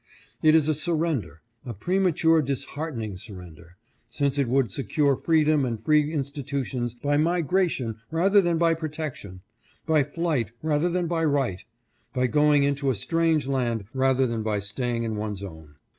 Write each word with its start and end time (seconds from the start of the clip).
It 0.41 0.55
is 0.55 0.67
a 0.67 0.73
surrender, 0.73 1.43
a 1.63 1.75
premature 1.75 2.41
disheartening 2.41 3.17
surrender, 3.17 3.77
since 4.09 4.39
it 4.39 4.47
would 4.47 4.71
secure 4.71 5.15
freedom 5.15 5.63
and 5.63 5.79
free 5.79 6.11
institutions 6.11 6.95
by 6.95 7.17
migration 7.17 7.97
rather 8.09 8.41
than 8.41 8.57
by 8.57 8.73
protection, 8.73 9.41
by 9.85 10.01
flight 10.01 10.53
rather 10.63 10.89
than 10.89 11.05
by 11.05 11.23
right, 11.23 11.63
by 12.15 12.25
going 12.25 12.63
into 12.63 12.89
a 12.89 12.95
strange 12.95 13.45
land 13.45 13.85
rather 13.93 14.25
than 14.25 14.41
by 14.41 14.57
staying 14.57 15.03
in 15.03 15.17
one's 15.17 15.43
own. 15.43 15.75